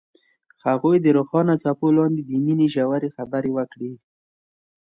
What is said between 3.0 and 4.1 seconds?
خبرې وکړې.